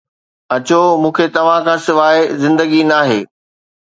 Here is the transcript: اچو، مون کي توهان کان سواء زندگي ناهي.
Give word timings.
اچو، 0.55 0.81
مون 1.01 1.11
کي 1.17 1.25
توهان 1.35 1.61
کان 1.67 1.79
سواء 1.87 2.15
زندگي 2.43 2.81
ناهي. 2.89 3.21